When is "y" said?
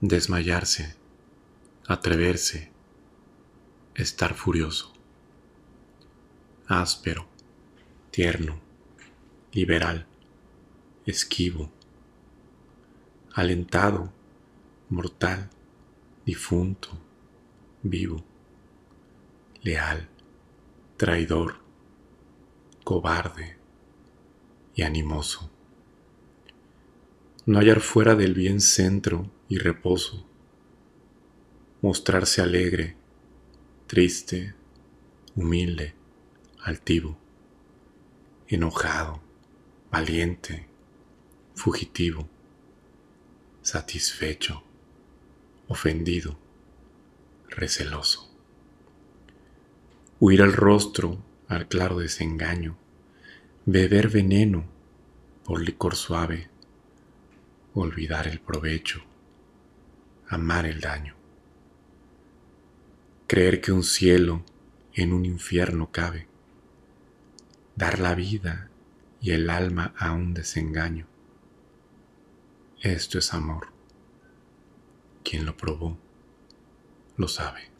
24.76-24.82, 29.48-29.56, 69.20-69.32